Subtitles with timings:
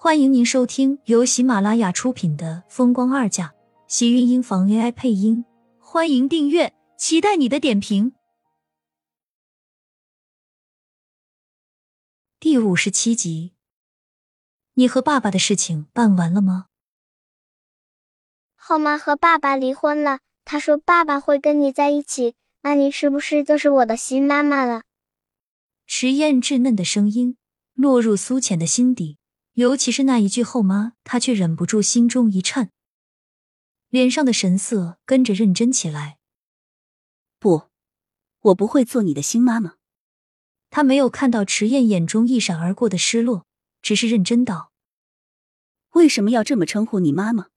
[0.00, 3.48] 欢迎您收听由喜马拉雅出品的《风光二嫁》，
[3.88, 5.44] 喜运音房 AI 配音。
[5.80, 8.12] 欢迎订阅，期待你的点评。
[12.38, 13.54] 第五十七集，
[14.74, 16.66] 你和爸爸的事情办完了吗？
[18.54, 24.82] 后妈和爸爸离婚了，她说爸爸会跟你在一起，那你是不是就是我的新妈妈了？
[25.88, 27.36] 迟燕稚嫩的声音
[27.74, 29.18] 落入苏浅的心底。
[29.58, 32.70] 尤其是那一句后妈，他却忍不住心中一颤，
[33.88, 36.18] 脸上的神色跟着认真起来。
[37.40, 37.64] 不，
[38.40, 39.74] 我不会做你的新妈妈。
[40.70, 43.46] 他没有看到迟燕眼中一闪而过的失落，
[43.82, 44.70] 只是认真道
[45.94, 47.48] ：“为什么要这么称呼你妈妈？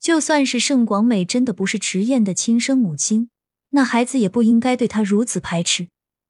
[0.00, 3.28] 就算是盛广美真的不是迟燕的亲生母亲，
[3.72, 5.88] 那孩子也不应该对她如此排斥。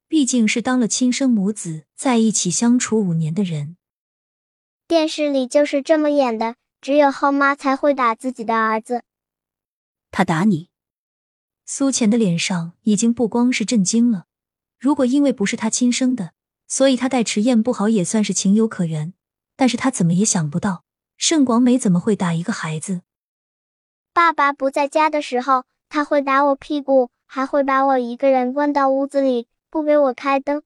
[0.09, 3.77] 毕竟是当了亲生母子在一起相处五年的人。”
[4.93, 9.01] 电视里就是这么演的，只有后妈才会打自己的儿子。
[10.11, 10.69] 他打你？
[11.65, 14.25] 苏浅的脸上已经不光是震惊了。
[14.77, 16.33] 如果因为不是他亲生的，
[16.67, 19.15] 所以他待迟燕不好也算是情有可原。
[19.55, 20.83] 但是他怎么也想不到，
[21.17, 23.01] 盛广美怎么会打一个孩子？
[24.13, 30.61] 爸爸不在家的时候，他会打我屁股，还会把我一个人关到屋子里，不给我开灯。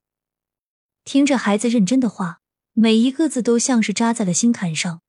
[1.06, 2.42] 听着孩子认真的话。
[2.80, 5.02] 每一个字都像是扎在了心坎上，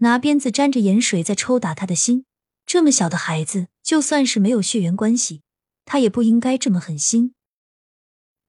[0.00, 2.26] 拿鞭子沾着盐水在抽打他的心。
[2.66, 5.40] 这么小的孩子，就算是没有血缘关系，
[5.86, 7.32] 他也不应该这么狠心。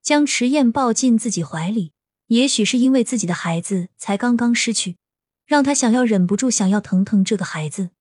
[0.01, 1.93] 将迟燕抱进自己怀里，
[2.27, 4.97] 也许是因为自己的孩子才刚刚失去，
[5.45, 7.91] 让他想要忍不住想要疼疼这个孩子。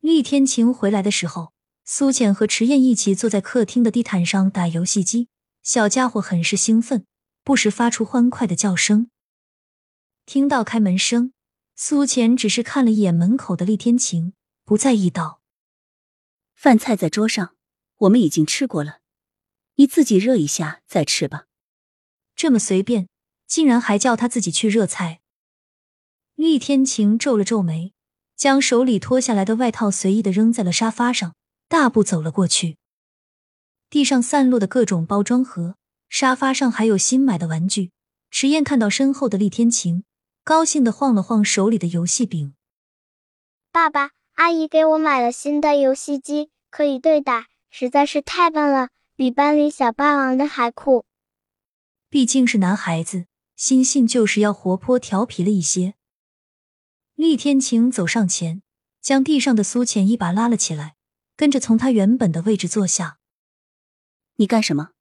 [0.00, 1.52] 厉天晴回来的时候，
[1.84, 5.28] 苏浅和迟燕一起坐在客厅的地毯上打游戏机，
[5.62, 7.04] 小家伙很是兴奋，
[7.44, 9.10] 不时发出欢快的叫声。
[10.28, 11.32] 听到开门声，
[11.74, 15.40] 苏浅只是看了一眼门口的厉天晴，不在意道
[16.54, 17.56] ：“饭菜在桌上，
[17.96, 18.98] 我们已经吃过了，
[19.76, 21.46] 你自己热一下再吃吧。”
[22.36, 23.08] 这么随便，
[23.46, 25.22] 竟然还叫他自己去热菜。
[26.34, 27.94] 厉天晴皱了皱眉，
[28.36, 31.34] 将手里脱下来的外套随意的扔在了沙发上，
[31.68, 32.76] 大步走了过去。
[33.88, 35.76] 地上散落的各种包装盒，
[36.10, 37.92] 沙发上还有新买的玩具。
[38.30, 40.04] 迟燕看到身后的厉天晴。
[40.48, 42.54] 高兴的晃了晃手里的游戏柄。
[43.70, 51.04] 爸爸，阿姨给我买了新的游戏机，可以对打，实在是太棒了，比班里小霸王的还酷。
[52.08, 53.26] 毕竟是男孩子，
[53.56, 55.92] 心性就是要活泼调皮了一些。
[57.14, 58.62] 厉天晴走上前，
[59.02, 60.94] 将地上的苏浅一把拉了起来，
[61.36, 63.18] 跟着从他原本的位置坐下。
[64.36, 64.92] 你干什么？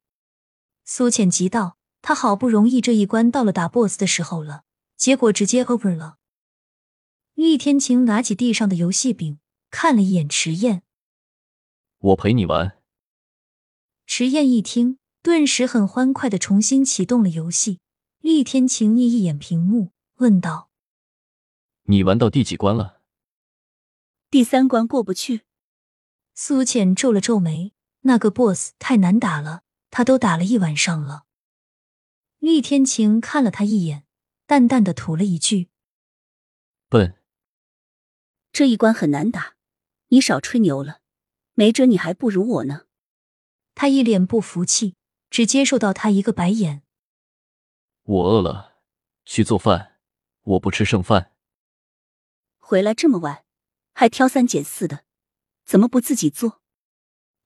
[0.84, 4.64] 苏浅急道：“他好不容易这一关到了打 BOSS 的时候了。”
[4.98, 6.18] 结果直接 over 了。
[7.36, 10.82] 厉天晴拿起地上的游戏柄，看了一眼迟燕
[12.00, 12.82] ：“我陪你玩。”
[14.08, 17.80] 迟燕一听，顿时很欢快的重新启动了游戏。
[18.22, 20.72] 厉天晴睨一眼屏幕，问道
[21.86, 23.02] ：“你玩到第几关了
[24.32, 25.44] ？”“第三关过不去。”
[26.34, 31.26] 苏浅皱了皱眉，那个 boss 太难打了，他都打了一晚上了。
[32.40, 34.07] 厉天晴看了他一眼。
[34.48, 35.68] 淡淡的吐了一句
[36.88, 37.22] ：“笨。”
[38.54, 39.56] 这一关很难打，
[40.08, 41.02] 你少吹牛了，
[41.54, 42.86] 没准你还不如我呢。
[43.76, 44.96] 他一脸不服气，
[45.30, 46.82] 只接受到他一个白眼。
[48.04, 48.78] 我饿了，
[49.26, 50.00] 去做饭。
[50.44, 51.34] 我不吃剩饭。
[52.58, 53.44] 回来这么晚，
[53.94, 55.04] 还挑三拣四的，
[55.66, 56.62] 怎么不自己做？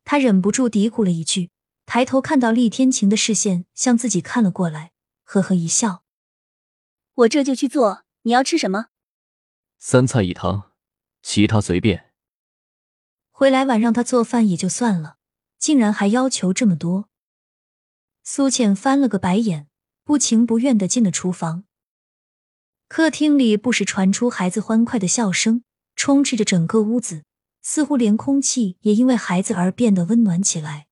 [0.04, 1.50] 他忍不住嘀咕了一句，
[1.88, 4.92] 抬头看到厉天晴的视线向自己看了过来，
[5.24, 6.04] 呵呵一笑。
[7.22, 8.04] 我这就去做。
[8.24, 8.88] 你要吃什么？
[9.78, 10.72] 三菜一汤，
[11.22, 12.12] 其他随便。
[13.30, 15.18] 回来晚让他做饭也就算了，
[15.58, 17.10] 竟然还要求这么多。
[18.24, 19.68] 苏浅翻了个白眼，
[20.04, 21.64] 不情不愿的进了厨房。
[22.88, 25.64] 客厅里不时传出孩子欢快的笑声，
[25.96, 27.24] 充斥着整个屋子，
[27.62, 30.88] 似乎连空气也因为孩子而变得温暖起来。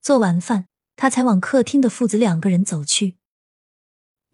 [0.00, 3.18] 做完饭，他才往客厅的父子两个人走去。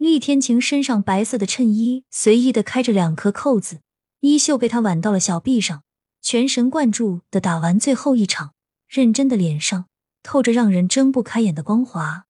[0.01, 3.83] 厉天晴身上白色的衬衣随意的开着两颗扣子，
[4.21, 5.85] 衣袖被他挽到了小臂上，
[6.23, 8.55] 全神贯注的打完最后一场，
[8.89, 9.85] 认真的脸上
[10.23, 12.25] 透着让人睁不开眼的光华。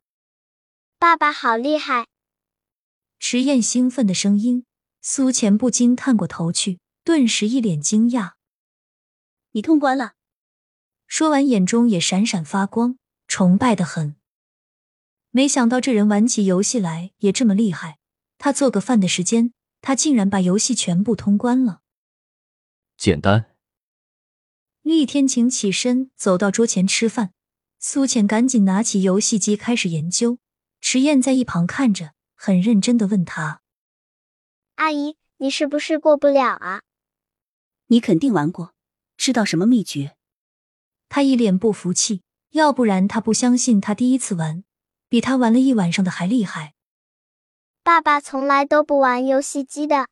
[0.99, 2.09] 爸爸好厉害！
[3.21, 4.65] 迟燕兴奋的声音，
[5.01, 8.33] 苏浅不禁探过头去，顿时一脸惊讶
[9.55, 10.15] ：“你通关了？”
[11.07, 14.17] 说完，眼中也闪闪发光，崇拜的很。
[15.31, 17.99] 没想到这人玩起游戏来也这么厉害。
[18.39, 21.83] 他做个饭的时间他竟然把游戏全部通关了。
[22.97, 23.55] 简单。
[24.83, 27.33] 厉天晴起身走到桌前吃饭，
[27.79, 30.39] 苏浅赶紧拿起游戏机开始研究。
[30.81, 33.61] 迟燕在一旁看着，很认真的问他
[34.77, 36.81] ：“阿姨，你是不是过不了啊？
[37.89, 38.75] 你肯定玩过，
[39.19, 40.17] 知道什么秘诀？”
[41.11, 42.23] 他一脸不服气，
[42.53, 44.65] 要不然他不相信他第一次玩
[45.11, 46.73] 比他玩了一晚上的还厉害。
[47.83, 50.07] 爸爸从来都不玩游戏机的。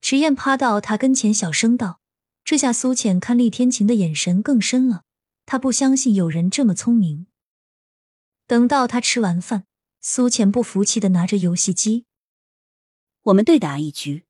[0.00, 2.00] 池燕趴到他跟前，小声道
[2.44, 5.02] ：“这下苏浅看厉天晴的眼神更深了。
[5.44, 7.26] 他不相信有人这么聪明。”
[8.46, 9.66] 等到他吃完饭，
[10.00, 12.06] 苏浅不服气的拿着游戏机
[13.24, 14.24] ：“我们对打一局。”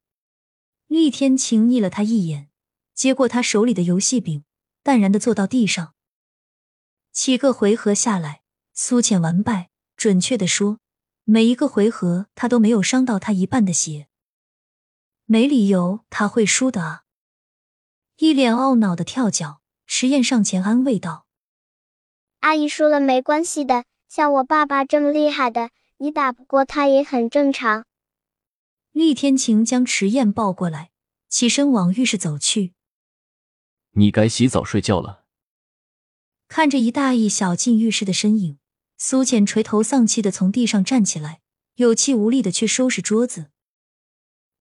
[0.89, 2.51] 厉天晴睨了他一眼，
[2.95, 4.45] 接过他手里的游戏柄，
[4.83, 5.95] 淡然的坐到地上。
[7.13, 8.40] 七个回合下来，
[8.83, 9.69] 苏浅完败。
[9.95, 10.79] 准确的说，
[11.25, 14.09] 每一个回合他都没有伤到他一半的血。
[15.27, 17.03] 没理由他会输的啊！
[18.17, 21.27] 一脸懊恼的跳脚，迟燕上前安慰道
[22.41, 25.69] ：“阿姨输了没关系的，像我爸爸这么厉害的，
[25.99, 27.85] 你打不过他也很正常。”
[28.93, 30.91] 厉天晴将池燕抱过来，
[31.29, 32.73] 起身往浴室走去。
[33.91, 35.27] 你该洗澡睡觉了。
[36.49, 38.59] 看着一大一小进浴室的身影，
[39.03, 41.41] 苏浅垂头丧气的从地上站起来，
[41.77, 43.47] 有气无力的去收拾桌子。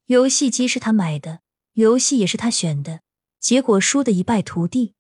[0.06, 1.42] 游戏机是他买的，
[1.74, 3.02] 游戏也是他选的，
[3.42, 4.94] 结果输得一败涂地。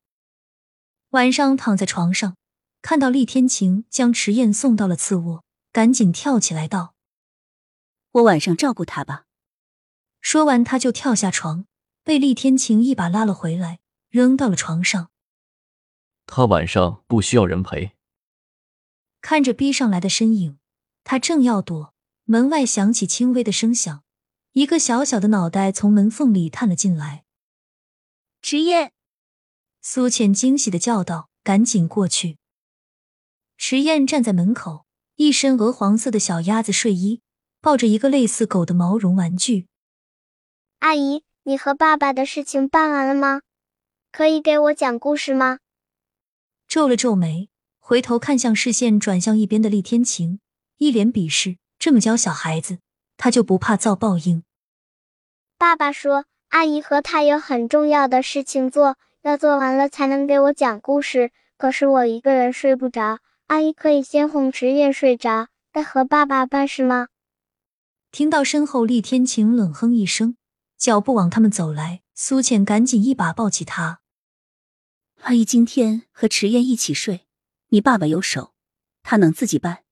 [1.12, 2.36] 晚上躺在床上，
[2.81, 6.95] 看到厉天晴将迟燕送到了次卧，赶紧跳起来道
[8.12, 9.24] ：“我晚上照顾他吧。”
[10.19, 11.65] 说完，他就跳下床，
[12.03, 15.12] 被厉天晴一把拉了回来，扔到了床上。
[16.25, 17.94] 他晚上不需要人陪。
[19.21, 20.60] 看着逼上来的身影，
[21.04, 21.94] 他正要躲，
[22.25, 24.04] 门外响起轻微的声响。
[24.54, 27.24] 一个小小的脑袋从门缝里探了进来，
[28.42, 28.92] 迟燕，
[29.81, 32.38] 苏浅惊喜的叫道：“赶紧过去！”
[33.57, 34.86] 池燕站在门口，
[35.16, 37.21] 一身鹅黄色的小鸭子睡衣，
[37.62, 39.68] 抱着一个类似狗的毛绒玩具。
[40.80, 43.42] 阿姨，你和爸爸的事情办完了吗？
[44.12, 45.60] 可以给我讲故事吗？
[46.68, 47.49] 皱了皱眉，
[47.89, 50.39] 回头看向视线转向一边的厉天晴，
[50.77, 52.77] 一脸鄙视：“这么教小孩子？”
[53.18, 54.44] 他就不怕遭报应。
[55.57, 61.31] 爸爸说，阿姨和他有很重要的事情做，要做完了才能给我讲故事。
[61.57, 67.07] 可是我一个人睡不着，阿姨可以先哄迟燕睡着，再和爸爸办事吗？
[68.12, 70.38] 听到身后厉天晴冷哼一声，
[70.77, 74.01] 脚步往他们走来，苏浅赶紧一把抱起他。
[75.21, 77.21] 阿姨今天和迟燕一起睡，
[77.69, 78.54] 你爸爸有手，
[79.04, 79.83] 他能自己办。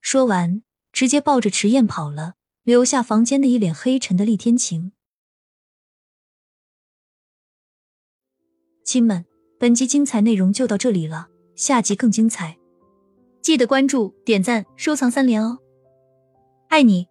[0.00, 0.62] 说完。
[0.94, 4.92] 直接抱着迟燕跑了，留下房间的一脸黑沉的厉天晴。
[8.84, 9.24] 亲们，
[9.58, 12.56] 本集精彩内容就到这里了，下集更精彩，
[13.42, 15.58] 记得关注、点赞、收藏三连哦！
[16.68, 17.08] 爱你。